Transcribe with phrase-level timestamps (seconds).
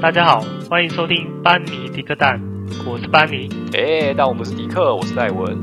[0.00, 2.40] 大家好，欢迎收听班尼迪克蛋，
[2.86, 3.50] 我是班尼。
[3.74, 5.60] 哎，但我不是迪克，我是戴文。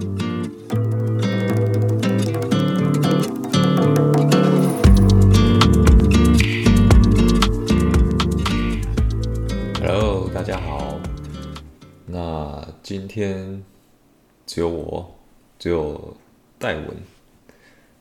[9.81, 10.99] Hello，大家好。
[12.05, 13.63] 那今天
[14.45, 15.15] 只有我，
[15.57, 16.15] 只有
[16.59, 16.85] 戴文。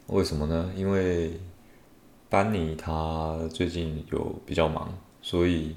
[0.08, 0.70] 为什么呢？
[0.76, 1.40] 因为
[2.28, 5.74] 班尼他最近有比较忙，所以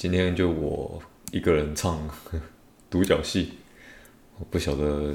[0.00, 0.98] 今天就我
[1.30, 2.08] 一个人唱
[2.88, 3.52] 独角戏。
[4.38, 5.12] 我不晓得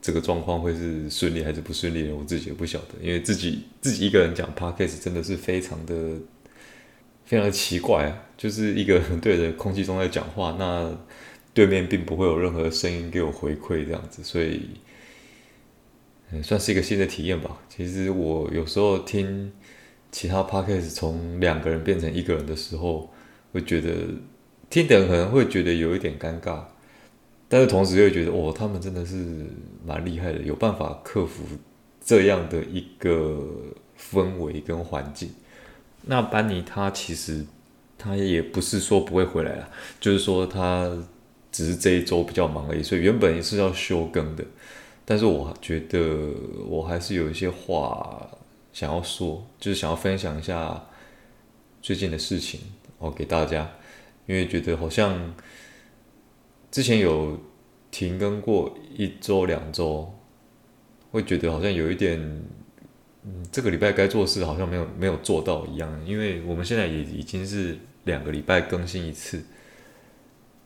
[0.00, 2.94] 这个状况会是顺利还是不顺利，我自己也不晓得。
[3.02, 5.94] 因为自己自己一个人讲 Podcast 真的是非常的
[7.24, 10.96] 非常的奇怪啊，就是一个人对着空气中在讲话，那
[11.52, 14.68] 对面并不会有任何声音给我回馈这样子，所以。
[16.44, 17.60] 算是一个新的体验吧。
[17.68, 19.52] 其实我有时候听
[20.12, 23.12] 其他 podcast 从两个人变成一个人的时候，
[23.52, 23.90] 会觉得
[24.70, 26.64] 听的人可能会觉得有一点尴尬，
[27.48, 29.46] 但是同时又觉得哦，他们真的是
[29.84, 31.44] 蛮厉害的，有办法克服
[32.04, 33.42] 这样的一个
[33.98, 35.30] 氛围跟环境。
[36.04, 37.44] 那班尼他其实
[37.96, 39.68] 他也不是说不会回来了，
[40.00, 40.90] 就是说他
[41.52, 44.44] 只是这一周比较忙而已，所以原本也是要休更的。
[45.04, 46.30] 但是我觉得
[46.66, 48.30] 我还是有一些话
[48.72, 50.82] 想要说，就是想要分享一下
[51.82, 52.60] 最近的事情
[53.02, 53.68] 哦，给大家，
[54.26, 55.34] 因为觉得好像
[56.70, 57.38] 之前有
[57.90, 60.14] 停更过一周两周，
[61.10, 62.18] 会觉得好像有一点，
[63.24, 69.42] 嗯，这个礼拜该做事好像没有没有做到一样，因为我们现在也已经是两个礼拜更新一次，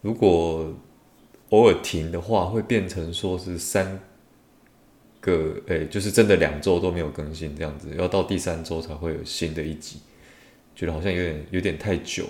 [0.02, 0.72] 如果
[1.48, 3.98] 偶尔停的话，会变成说是三。
[5.18, 9.98] 个诶，就是真的两周都没有更新这样子，要到第三周才会有新的一集，
[10.76, 12.26] 觉得好像有点有点太久。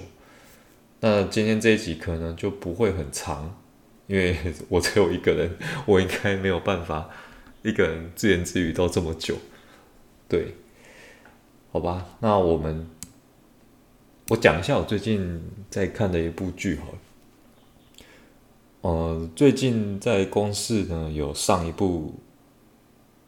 [1.01, 3.61] 那今天这一集可能就不会很长，
[4.07, 4.35] 因为
[4.71, 7.11] 我只有一个人， 我应该没有办法
[7.63, 9.37] 一个人自言自语到这么久。
[10.29, 10.55] 对，
[11.73, 12.89] 好吧，那我们
[14.29, 16.99] 我讲一下我最近在看的一部剧好了。
[18.83, 22.15] 呃，最近在公司呢有上一部。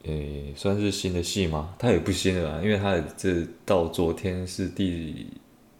[0.04, 1.74] 诶，算是新的戏吗？
[1.78, 5.26] 它也不新了啦，因为它这到昨天是第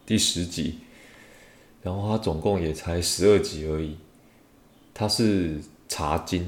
[0.05, 0.79] 第十集，
[1.83, 3.97] 然后它总共也才十二集而已。
[4.93, 6.43] 它是《茶金》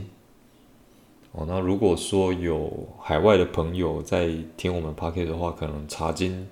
[1.32, 6.48] 哦，那如果说有海外的朋友在听我们 Podcast 的话，可能“茶金”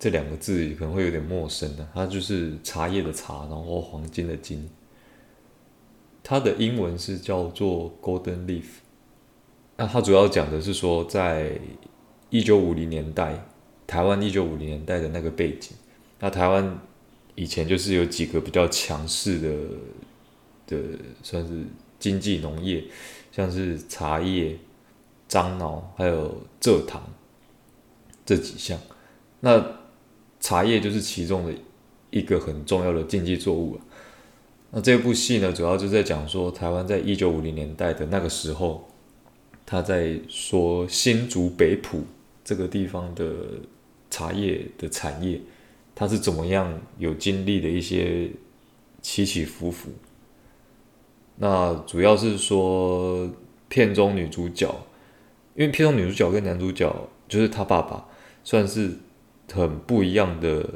[0.00, 1.88] 这两个字可能会有点陌生的。
[1.94, 4.68] 它就是茶叶的茶，然后黄金的金。
[6.24, 8.64] 它的英文是叫做 Golden Leaf。
[9.80, 11.52] 那它主要讲的是说，在
[12.30, 13.46] 一九五零年代，
[13.86, 15.70] 台湾一九五零年代的那个背景。
[16.18, 16.80] 那台湾
[17.36, 19.48] 以前就是有几个比较强势的
[20.66, 21.62] 的，算是
[22.00, 22.82] 经济农业，
[23.30, 24.58] 像是茶叶、
[25.28, 27.00] 樟脑还有蔗糖
[28.26, 28.76] 这几项。
[29.38, 29.64] 那
[30.40, 31.54] 茶叶就是其中的
[32.10, 33.78] 一个很重要的经济作物。
[34.72, 38.87] 那这部戏呢，主要就在讲说，台湾在一九五零年代的那个时候。
[39.70, 42.02] 他在说新竹北埔
[42.42, 43.34] 这个地方的
[44.08, 45.38] 茶叶的产业，
[45.94, 48.30] 他是怎么样有经历的一些
[49.02, 49.90] 起起伏伏。
[51.36, 53.30] 那主要是说
[53.68, 54.74] 片中女主角，
[55.54, 56.90] 因为片中女主角跟男主角
[57.28, 58.08] 就是他爸爸，
[58.42, 58.96] 算是
[59.52, 60.66] 很不一样的，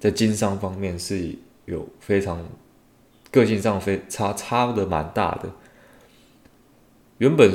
[0.00, 1.32] 在经商方面是
[1.66, 2.44] 有非常
[3.30, 5.48] 个性上非差差的蛮大的。
[7.18, 7.52] 原本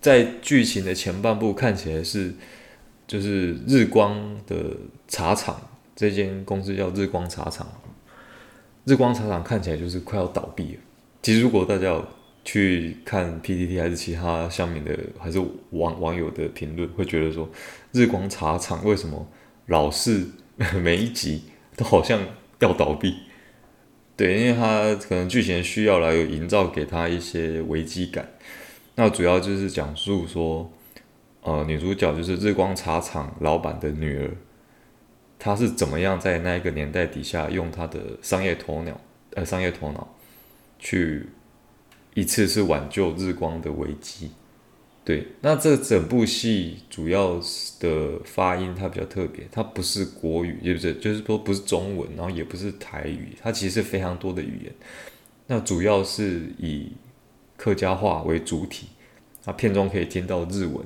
[0.00, 2.32] 在剧情的前半部看起来是，
[3.06, 4.56] 就是日光的
[5.06, 5.60] 茶厂，
[5.94, 7.66] 这间公司叫日光茶厂。
[8.84, 10.80] 日光茶厂看起来就是快要倒闭了。
[11.22, 12.06] 其实如果大家有
[12.42, 15.38] 去看 PPT 还是其他下面的，还是
[15.72, 17.46] 网网友的评论，会觉得说
[17.92, 19.28] 日光茶厂为什么
[19.66, 20.24] 老是
[20.82, 21.42] 每一集
[21.76, 22.18] 都好像
[22.60, 23.16] 要倒闭？
[24.16, 28.26] 对，因为他可能剧情需要来有营造给他一些危机感。
[28.94, 30.70] 那主要就是讲述说，
[31.42, 34.30] 呃，女主角就是日光茶厂老板的女儿，
[35.38, 39.00] 她是怎么样在那一个年代底下用她的商业头脑，
[39.34, 40.16] 呃，商业头脑
[40.78, 41.26] 去
[42.14, 44.32] 一次次挽救日光的危机。
[45.02, 47.40] 对，那这整部戏主要
[47.80, 54.72] 的发音它比较特别，它不是国语，也不是，就是说不是中文，然后也不是台语，它其实是非常多的语言。
[55.46, 56.92] 那主要是以
[57.60, 58.86] 客家话为主体，
[59.44, 60.76] 那片中可以听到日文、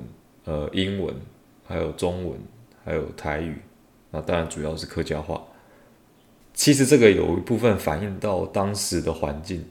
[0.43, 1.15] 呃英文，
[1.63, 2.37] 还有中文，
[2.83, 3.55] 还有台语，
[4.11, 5.41] 那当然主要是客家话。
[6.53, 9.63] 其实这个有一部分反映到当时的环境，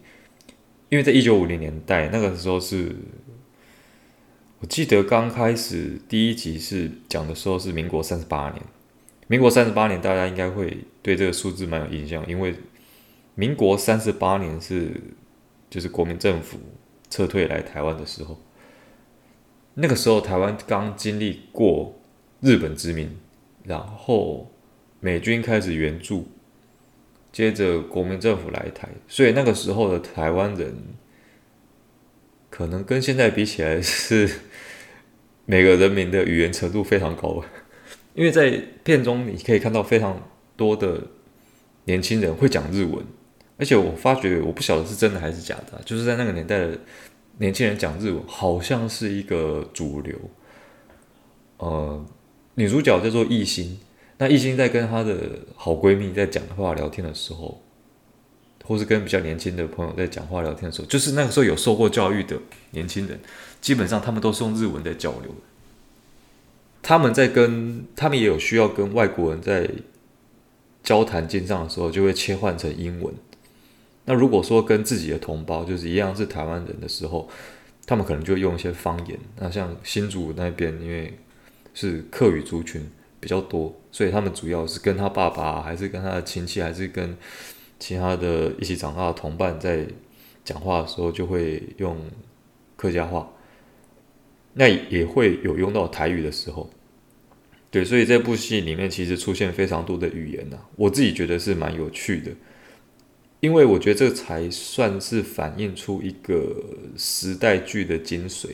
[0.89, 2.97] 因为在一九五零年代那个时候是，
[4.61, 8.63] 我记得刚开始第一集是讲的时候是民国三十八年，
[9.27, 12.55] 民国三十八年大家应该会对这个数字蛮有印象，因为
[13.35, 14.99] 民国三十八年是
[15.69, 16.59] 就是国民政府
[17.15, 18.41] 撤退来台湾的时候，
[19.75, 21.95] 那个时候台湾刚经历过
[22.41, 23.09] 日本殖民，
[23.63, 24.51] 然后
[24.99, 26.27] 美军开始援助。
[27.31, 30.75] 接着国民政府来台，所以那个时候的台湾人，
[32.51, 34.29] 可能跟现在比起来是
[35.47, 37.45] 每个人民的语言程度非常高。
[38.15, 41.01] 因为在片中你可以看到非常多的
[41.85, 43.05] 年轻人会讲日文，
[43.57, 46.79] 而且我发觉我不晓得是真的还是假的，就是在那个年代的
[47.39, 50.17] 年轻人讲日文好像是一个主流。
[51.59, 52.05] 呃，
[52.55, 53.79] 女主角叫做艺兴。
[54.19, 55.17] 那艺兴在跟她的
[55.57, 57.61] 好闺蜜在讲话聊天的时候，
[58.65, 62.39] 或是跟比较年轻的朋友在讲话聊天的时候，就是那个时候有受过教育的
[62.71, 63.19] 年轻人，
[63.61, 65.35] 基本上他们都是用日文在交流。
[66.83, 69.69] 他们在跟他们也有需要跟外国人在
[70.83, 73.15] 交谈经商的时候，就会切换成英文。
[74.05, 77.29] 那如果说跟自己的同胞就是一样是台湾人的时候，
[77.87, 79.19] 他们可能就用一些方言。
[79.39, 81.19] 那像新竹那边，因为
[81.73, 82.85] 是客语族群。
[83.21, 87.17] 比较多，所以他们主要是跟他爸爸，还是跟他的亲戚，还是跟
[87.79, 89.87] 其他的一起长大的同伴在
[90.45, 91.97] 讲话的时候，就会用
[92.77, 93.27] 客家话。
[94.53, 96.69] 那也会有用到台语的时候。
[97.71, 102.31] 对，所以这部戏里面其实出现非常多的语言呐，我自己觉得是蛮有趣的，
[103.45, 106.65] 因为我觉得这才算是反映出一个
[106.97, 108.47] 时代剧的精髓，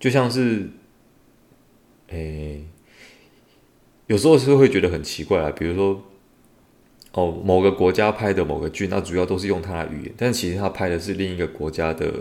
[0.00, 0.70] 就像是，
[2.08, 2.64] 诶。
[4.08, 6.02] 有时候是会觉得很奇怪啊，比如说，
[7.12, 12.12] 哦，某个国家拍的某个剧，那主要都是用他的语言，但其实他拍的是另一个国家的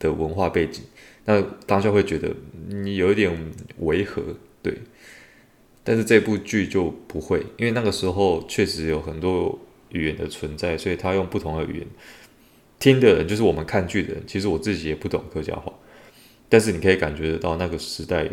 [0.00, 0.82] 的文化背景，
[1.26, 2.34] 那当下会觉得
[2.70, 3.30] 你有一点
[3.78, 4.20] 违和，
[4.62, 4.78] 对。
[5.84, 9.56] 但是这部剧就不会，因为那个时候确实有很多
[9.96, 11.86] 语言的存在，所以他用不同的语言
[12.78, 14.22] 听的人，就是我们看剧的人。
[14.26, 15.72] 其实我自己也不懂客家话，
[16.48, 18.30] 但是你可以感觉得到那个时代。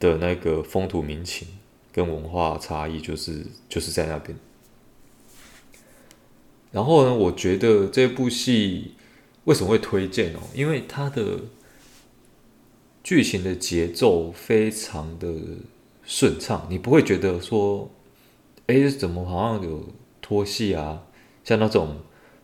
[0.00, 1.48] 的那个风土民情
[1.90, 4.38] 跟文化差异，就是就是在那边。
[6.70, 8.92] 然后呢，我觉得这部戏
[9.42, 10.38] 为什么会推荐哦？
[10.54, 11.40] 因为它的
[13.02, 15.34] 剧情的节奏非常的
[16.04, 17.90] 顺畅，你不会觉得说，
[18.68, 19.84] 哎，怎么好像有
[20.28, 21.02] 拖戏啊？
[21.42, 21.96] 像那种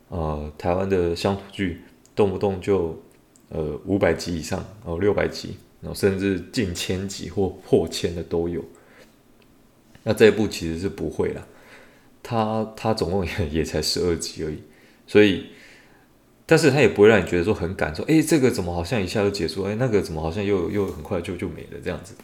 [0.09, 1.83] 呃台湾的乡土剧，
[2.17, 3.03] 动不动就
[3.51, 5.59] 呃五百集以上，哦六百集。
[5.95, 8.65] 甚至近千集或破千的都有。
[10.03, 11.47] 那这一部其实是不会啦，
[12.23, 14.63] 它它总共 也才十二集而已，
[15.07, 15.49] 所以，
[16.47, 19.65] 但是它也不会让你觉得说很赶，说哎，这个怎么好像一下就结束？
[19.65, 22.15] 哎，那个怎么好像又又很快就就没了这样子？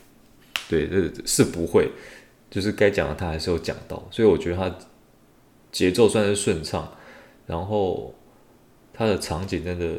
[0.70, 1.90] 对，这是不会，
[2.50, 4.74] 就是该讲的他还是有讲到，所以我觉得他
[5.72, 6.93] 节奏算是顺畅，
[7.46, 8.14] 然后
[8.93, 9.94] 它的场景真的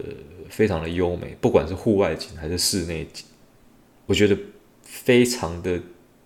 [0.50, 3.26] 非常的优美，不管是户外景还是室内景。
[4.06, 4.38] 我觉得
[4.84, 5.80] 非常的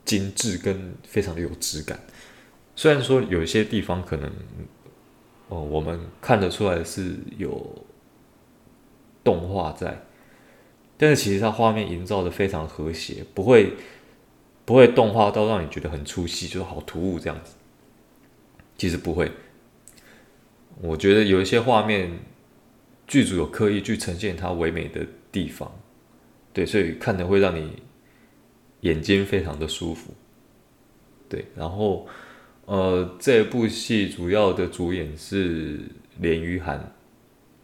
[0.04, 2.00] 精致，跟非常的有质感。
[2.76, 4.32] 虽然说有一些地方可能，
[5.50, 7.86] 哦，我们看得出来是有
[9.24, 10.04] 动画在，
[10.98, 13.74] 但是其实它画面营造的非常和谐，不会
[14.66, 17.54] 不会动画到让你觉得很出戏，就是好突兀这样子。
[18.78, 19.32] 其实不会，
[20.82, 22.12] 我觉得有一些画面
[23.08, 25.72] 剧组有刻意去呈现它唯美的地方。
[26.52, 27.82] 对，所以看的会让你
[28.82, 30.14] 眼睛非常的舒服。
[31.28, 32.08] 对，然后
[32.66, 35.80] 呃，这部戏主要的主演是
[36.20, 36.94] 连俞涵，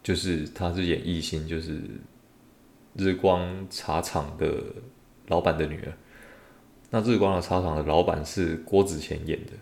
[0.03, 1.79] 就是她是演艺兴，就是
[2.95, 4.63] 日光茶厂的
[5.27, 5.93] 老板的女儿。
[6.89, 9.53] 那日光的茶厂的老板是郭子乾演的，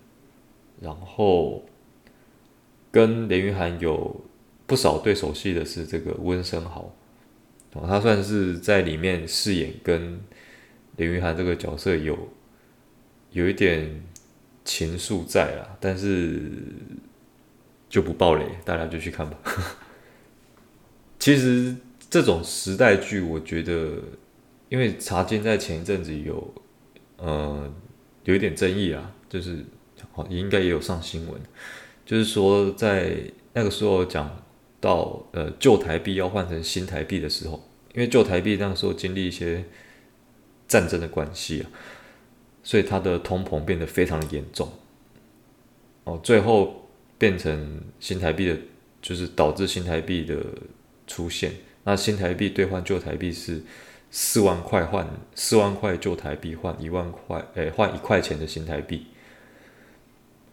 [0.81, 1.65] 然后
[2.91, 4.23] 跟连俞涵有
[4.65, 6.93] 不少对手戏的是这个温昇豪。
[7.73, 10.19] 哦，他算是在里面饰演跟
[10.95, 12.17] 连俞涵这个角色有
[13.31, 14.03] 有一点
[14.65, 16.51] 情愫在啦，但是
[17.87, 19.37] 就不爆雷，大家就去看吧。
[21.19, 21.75] 其实
[22.09, 24.01] 这种时代剧，我觉得，
[24.69, 26.53] 因为《茶金》在前一阵子有
[27.17, 27.71] 呃
[28.23, 29.63] 有一点争议啊，就是
[30.23, 31.39] 好应该也有上新闻，
[32.05, 33.15] 就是说在
[33.53, 34.43] 那个时候讲。
[34.81, 37.61] 到呃旧台币要换成新台币的时候，
[37.93, 39.61] 因为旧台币那个时候经历一些
[40.69, 41.67] 战争的关系啊，
[42.63, 44.71] 所以它的通膨变得非常的严重。
[46.05, 48.57] 哦，最后变成新台币的，
[49.01, 50.37] 就是导致新台币的
[51.05, 51.51] 出现。
[51.83, 53.61] 那新台币兑换旧台币是
[54.09, 59.07] 四万块换四万块旧台币换一万块，诶，换一块钱的新台币。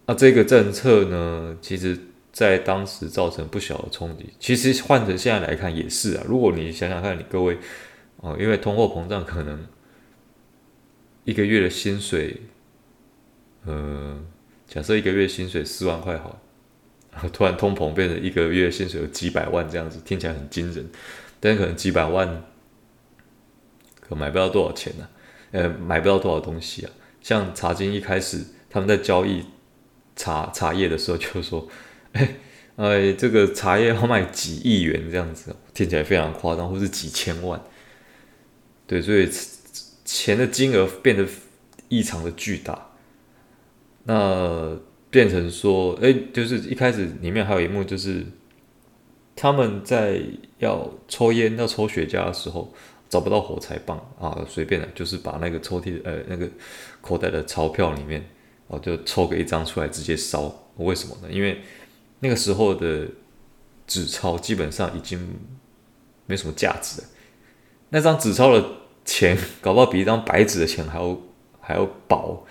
[0.08, 1.98] 那这个政策呢，其实
[2.32, 4.32] 在当时造成不小的冲击。
[4.38, 6.22] 其实换成现在来看也是啊。
[6.28, 7.58] 如果你想想看，你各位
[8.18, 9.66] 哦，因为通货膨胀，可能
[11.24, 12.40] 一个月的薪水，
[13.64, 14.16] 呃，
[14.68, 16.40] 假设一个月薪水四万块好，
[17.32, 20.88] 突然通膨变成一个月薪水有几百万这样子，听起来很惊人。
[21.40, 22.44] 但可能几百万，
[24.00, 25.10] 可买不到多少钱呢、啊？
[25.50, 26.92] 呃，买不到多少东西啊。
[27.20, 29.44] 像茶金一开始他们在交易。
[30.16, 31.68] 茶茶叶的时候就说，
[32.12, 32.36] 哎，
[32.76, 37.60] 哎，这个茶叶要卖几亿元这样子，听起来非常夸张，或是几千万。
[38.86, 39.28] 对，所以
[40.04, 41.26] 钱的金额变得
[41.88, 42.90] 异常的巨大。
[44.04, 44.78] 那
[45.10, 48.24] 变成说，哎，就是一开始里面还有一幕，就是
[49.34, 50.22] 他们在
[50.58, 52.72] 要抽烟、要抽雪茄的时候，
[53.08, 56.48] 找不到火柴棒啊，随便的，就是把那个抽屉呃那个
[57.00, 58.24] 口袋的钞票里面。
[58.68, 61.28] 哦，就抽个一张出来直接烧，为什么呢？
[61.30, 61.62] 因为
[62.18, 63.06] 那个时候的
[63.86, 65.36] 纸钞基本上已经
[66.26, 67.08] 没什么价值了。
[67.90, 68.64] 那张纸钞的
[69.04, 71.16] 钱，搞不好比一张白纸的钱还要
[71.60, 72.44] 还要薄。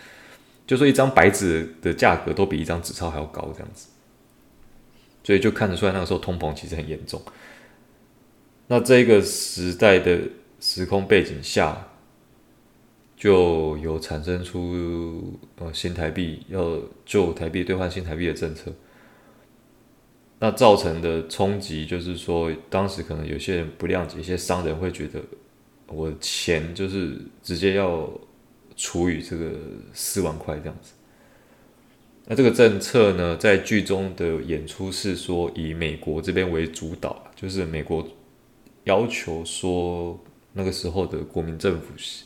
[0.66, 3.88] 就说一张白纸的价格都比一张纸钞还要高，这样子。
[5.24, 7.22] 所以就看得出来，那个时候通膨其实很严重。
[8.68, 10.22] 那这个时代的
[10.62, 11.90] 时空背景下。
[13.18, 18.72] 就有产生出呃新台币要旧台币兑换新台币的政策，
[20.40, 25.22] 那造成的冲击就是说，当时可能有些人不谅解，一些商人会觉得
[25.88, 28.10] 我钱就是直接要
[28.76, 29.52] 除以这个
[29.94, 30.92] 四万块这样子。
[32.26, 38.06] 那这个政策呢，在剧中的演出是说以美国这边为主导，就是美国
[38.84, 40.20] 要求说
[40.52, 42.26] 那个时候的国民政府是。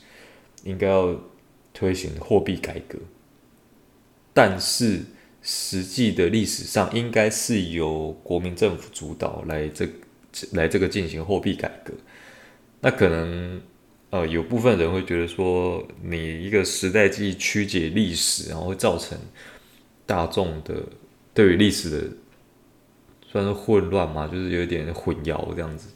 [0.63, 1.15] 应该要
[1.73, 2.97] 推行货币改革，
[4.33, 5.01] 但是
[5.41, 9.87] 实际的历史上应该是由国民政府主导来这
[10.51, 11.93] 来这个进行货币改革。
[12.81, 13.61] 那可能
[14.09, 19.17] 呃有部分人会觉得说，你一个时代记忆曲解历史，然后会造成
[20.05, 20.83] 大众的
[21.33, 22.07] 对于历史的
[23.31, 25.89] 算是混乱嘛，就是有点混淆这样子。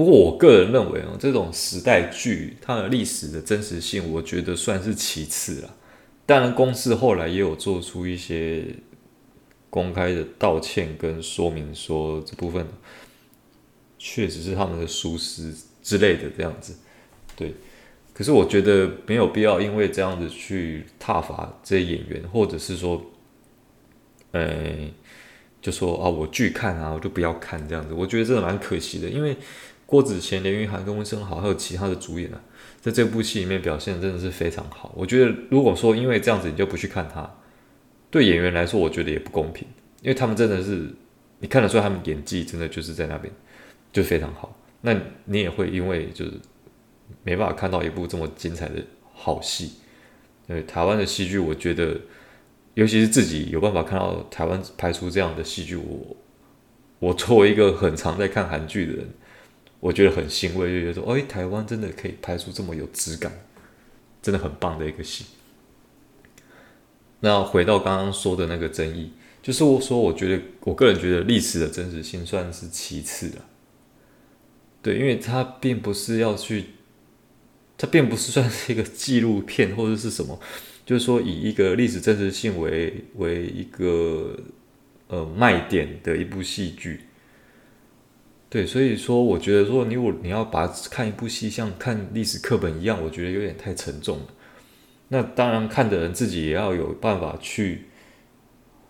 [0.00, 5.76] 不过，我个人认为哦，这种时代剧它的历史的真实性，我觉得算是其次了。
[6.24, 8.64] 当然，公司后来也有做出一些
[9.68, 12.66] 公开的道歉跟说明，说这部分
[13.98, 15.52] 确实是他们的疏失
[15.82, 16.74] 之类的这样子。
[17.36, 17.52] 对，
[18.14, 23.04] 可是我觉得没有必要因为这样子去挞伐这些演员，或者是说，
[24.30, 24.50] 呃，
[25.60, 27.92] 就说啊，我拒看啊，我就不要看这样子。
[27.92, 29.36] 我觉得真的蛮可惜的，因为。
[29.90, 32.40] 郭子乾、连云涵跟温昇豪还有其他的主演啊，
[32.80, 34.94] 在这部戏里面表现真的是非常好。
[34.96, 37.28] 我觉得，如果说因为这样子你就不去看他，
[38.08, 39.66] 对演员来说，我觉得也不公平，
[40.00, 40.88] 因为他们真的是
[41.40, 43.34] 你看得出来，他们演技真的就是在那边
[43.92, 44.56] 就非常好。
[44.82, 46.34] 那你也会因为就是
[47.24, 48.74] 没办法看到一部这么精彩的
[49.12, 49.72] 好戏。
[50.46, 52.00] 对台湾的戏剧，我觉得
[52.74, 56.16] 尤其是自己有办法看到台湾拍出这样的戏剧，我
[57.00, 59.08] 我作为一个很常在看韩剧的人。
[59.80, 63.32] 我觉得很欣慰，就觉得说，哎，台湾真的可以拍出这么有质感，
[64.20, 65.24] 真的很棒的一个戏。
[67.20, 73.46] 那回到刚刚说的那个争议，就是我说，我觉得我个人觉得历史的真实性算是其次了。
[74.82, 76.66] 对，因为它并不是要去，
[77.78, 80.38] 它并不是算是一个纪录片或者是什么，
[80.84, 84.38] 就是说以一个历史真实性为为一个
[85.08, 87.00] 呃卖点的一部戏剧。
[88.50, 94.26] 对，所以说我觉得说你我你要把看一部戏像看历史课本一样，我觉得有点太沉重了。
[95.06, 97.84] 那当然看的人自己也要有办法去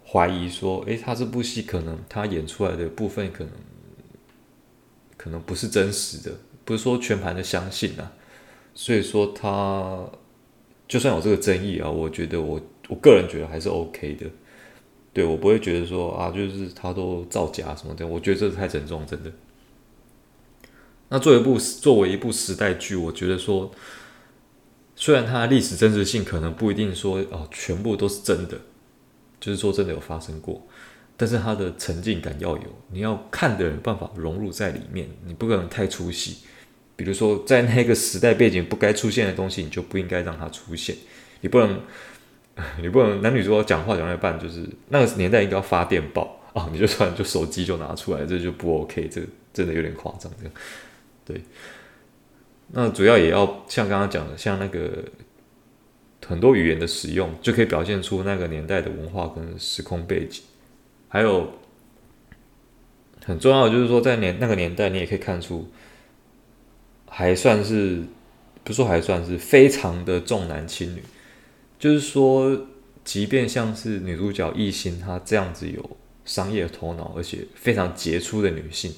[0.06, 3.52] 怀疑说，诶，他这部戏可能他演出来的部分可能
[5.18, 8.12] 可能不是真实的，不是说全盘的相信啊。
[8.74, 10.08] 所以说他
[10.88, 14.26] 就算有这个争议啊，我觉得我我个人觉得还是 OK 的。
[15.12, 19.30] 对，我不会觉得说啊，就是他都造假什么的，我觉得这太沉重，真的。
[21.10, 23.70] 那作为一部作为一部时代剧，我觉得说，
[24.96, 28.56] 虽然它的历史真实性可能不一定说哦全部都是真的，
[29.38, 30.66] 就是说真的有发生过，
[31.16, 36.38] 但是它的沉浸感要有，你要看的人办法融入在里面，你不可能太出戏。
[36.94, 40.94] 比如说在那个时代背景不该出现的东西，你就不应该让它出现，
[41.40, 41.80] 你不能
[42.80, 50.52] 你不能男女主角讲话讲到一半，就是那个年代应该要发电报啊，你就突然就手机就拿出来，这就不 OK，这真的有点夸张，这样
[51.32, 51.42] 对。
[52.72, 55.04] 那主要也要像刚刚讲的，像那个
[56.24, 60.42] 很多语言的使用，就可以表现出那个年代的文化跟时空背景，
[61.08, 61.52] 还有
[63.24, 65.68] 很重要的就是说，在年那个年代，你也可以看出，
[67.06, 68.04] 还算是
[68.62, 71.02] 不说还算是非常的重男轻女，
[71.76, 72.68] 就是说，
[73.02, 78.94] 即便像是女主角艺兴她这样子有商业头脑，而且非常杰出的女性，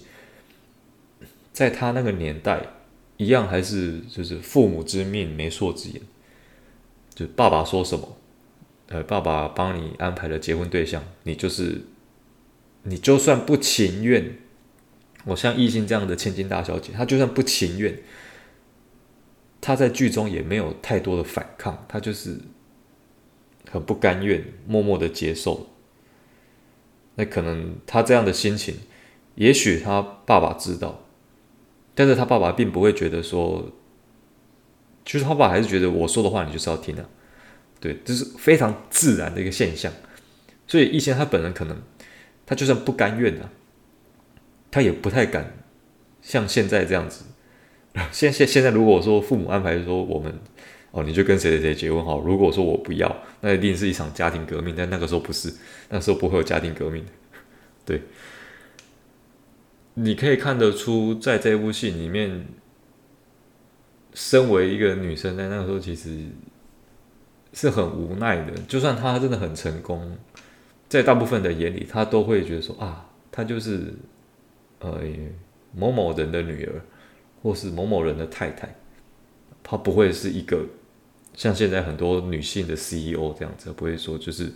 [1.52, 2.62] 在他那个年代。
[3.18, 6.02] 一样还是就是父母之命，媒妁之言，
[7.14, 8.16] 就爸爸说什么，
[8.88, 11.82] 呃，爸爸帮你安排了结婚对象，你就是，
[12.82, 14.38] 你就算不情愿，
[15.26, 17.96] 我像异性这样的千金大小姐，她就算不情愿，
[19.60, 22.40] 她在剧中也没有太多的反抗，她就是
[23.70, 25.68] 很不甘愿，默默的接受。
[27.14, 28.74] 那可能她这样的心情，
[29.36, 31.04] 也许她爸爸知道。
[31.94, 33.70] 但是他爸爸并不会觉得说，
[35.04, 37.08] 就是他爸还是觉得我说的话你就是要听的，
[37.80, 39.92] 对，这是非常自然的一个现象。
[40.66, 41.76] 所以艺兴他本人可能，
[42.46, 43.50] 他就算不甘愿啊，
[44.70, 45.58] 他也不太敢
[46.22, 47.24] 像现在这样子。
[48.10, 50.32] 现现现在如果说父母安排说我们
[50.92, 54.74] 哦，你就跟谁谁谁结婚好，如果说我不要，那一定是一场家庭革命。
[54.74, 55.52] 但那个时候不是，
[55.90, 57.04] 那时候不会有家庭革命，
[57.84, 58.00] 对。
[59.94, 62.46] 你可以看得出，在这部戏里面，
[64.14, 66.28] 身为一个女生，在那个时候其实
[67.52, 68.52] 是很无奈的。
[68.66, 70.16] 就算她真的很成功，
[70.88, 73.92] 在大部分的眼里，她都会觉得说啊，她就是
[74.78, 75.02] 呃
[75.74, 76.80] 某某人的女儿，
[77.42, 78.74] 或是某某人的太太，
[79.62, 80.64] 她不会是一个
[81.34, 84.50] 像现在很多女性的 CEO 这样子，不会说就是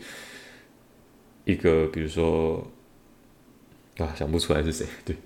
[1.45, 2.67] 一个比如说。
[3.99, 4.87] 啊，想不出来是谁？
[5.05, 5.17] 对，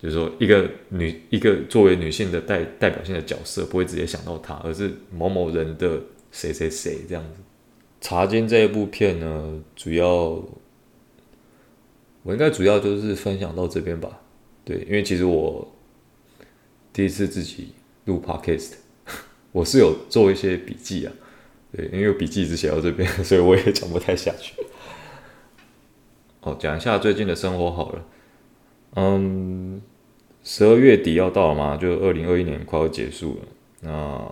[0.00, 6.00] 就是说一个女，一个作为女性的代代表性的角色，不会直接想到她，而是某某人的
[6.32, 7.40] 谁谁谁这样子。
[8.00, 10.42] 茶金这一部片呢，主要
[12.22, 14.20] 我应该主要就是分享到这边吧。
[14.64, 15.72] 对，因为其实我
[16.92, 17.68] 第一次自己
[18.06, 18.72] 录 podcast，
[19.52, 21.12] 我是有做一些笔记啊。
[21.76, 24.54] 对，因为笔记一直写到这边， 所以我也讲不太下去。
[26.42, 28.04] 哦，讲一下最近的生活好了。
[28.96, 29.80] 嗯，
[30.42, 33.42] 十二月底要到了嘛，就二零二一年快要结束了。
[33.80, 34.26] 那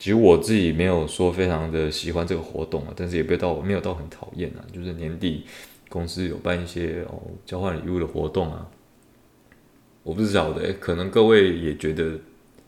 [0.00, 4.60] 其实我自己没有说非常的喜欢这个活动啊，但是也没到没有到很讨厌啊。
[4.72, 5.46] 就是年底
[5.88, 8.68] 公司有办一些哦交换礼物的活动啊，
[10.02, 12.18] 我不知道的，可能各位也觉得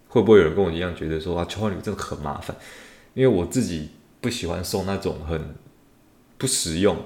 [0.09, 2.57] 会不会有人跟我一样觉得说啊，交换礼物真的很麻烦，
[3.15, 3.89] 因为我自己
[4.21, 5.57] 不喜欢送那种很
[6.39, 6.97] 不实用，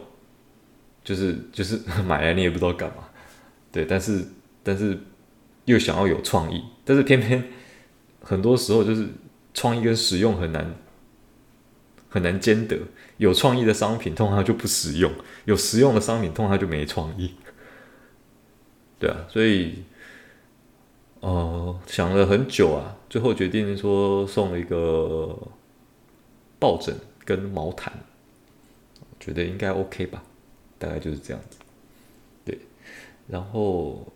[1.02, 3.08] 就是就是 买来你也不知道干嘛。
[3.72, 4.24] 对，但是
[4.62, 4.98] 但是
[5.64, 7.44] 又想要有创意，但是偏偏
[8.20, 9.08] 很多时候就是
[9.54, 10.74] 创意跟实用很难
[12.08, 12.76] 很难兼得。
[13.18, 15.12] 有创意的商品通常就不实用，
[15.44, 17.34] 有实用的商品通常就没创意。
[18.98, 19.84] 对啊，所以、
[21.20, 25.38] 呃，想了很久啊，最后决定说送了一个
[26.58, 27.92] 抱枕跟毛毯，
[29.20, 30.22] 觉得应该 OK 吧，
[30.78, 31.58] 大概就是这样子。
[33.30, 34.12] 然后，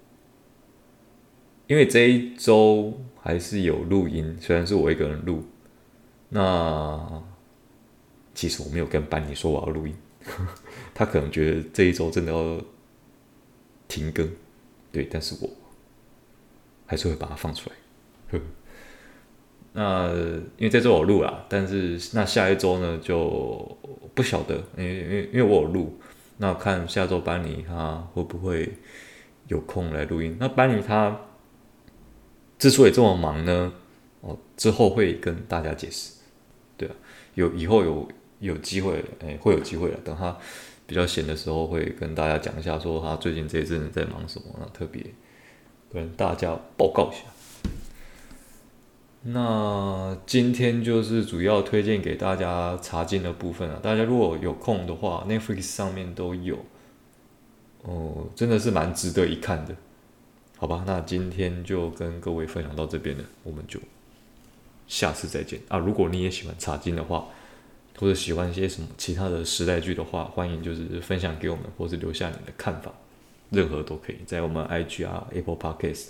[1.69, 5.45] 因为这一周还是有录音，虽然是我一个人录，
[6.31, 7.23] 那
[8.35, 9.95] 其实我没有跟班尼说我要录音，
[10.93, 12.61] 他可能觉得这一周真的要
[13.87, 14.29] 停更，
[14.91, 15.49] 对，但是我
[16.85, 17.77] 还是会把它放出来。
[18.33, 18.41] 呵，
[19.75, 20.13] 那
[20.57, 23.79] 因为这周我录了，但是那下一周呢就
[24.13, 25.97] 不晓得，因为因为因为我有录。
[26.45, 28.71] 那看下周班尼他会不会
[29.49, 30.37] 有空来录音？
[30.39, 31.19] 那班尼他
[32.59, 33.73] 之所以这么忙呢？
[34.21, 36.13] 哦，之后会跟大家解释。
[36.77, 36.95] 对啊，
[37.33, 38.07] 有以后有
[38.41, 39.99] 有机会，哎，会有机会了。
[40.05, 40.37] 等他
[40.87, 45.03] 比较闲的时候，会跟大家讲一下，说他最近这一阵子在忙什么，那特别
[45.91, 47.23] 跟大家报告一下。
[49.27, 56.59] 那今天就是主要推荐给大家茶金的部分啊，大家如果有空的话，Netflix 上面都有，
[57.81, 59.75] 哦，真的是蛮值得一看的，
[60.59, 60.85] 好吧？
[60.87, 63.81] 那今天就跟各位分享到这边了，我们就
[64.87, 65.79] 下次再见啊！
[65.79, 67.27] 如果你也喜欢茶金的话，
[67.99, 72.93] 或者喜欢一些什么其他的时代剧的话，欢迎就是分享给我们，或是留下你的看法，
[73.49, 76.09] 任何都可以，在我们 IG 啊、Apple Podcast。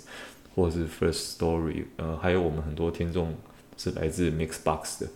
[0.55, 3.35] 或是 First Story，呃，还有我们很多听众
[3.77, 5.07] 是来自 Mixbox 的，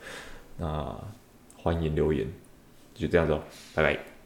[0.57, 0.95] 那
[1.57, 2.27] 欢迎留言。
[2.93, 3.41] 就这样子哦，
[3.73, 4.18] 拜拜。